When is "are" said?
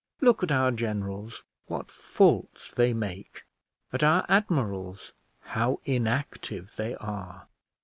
6.95-7.47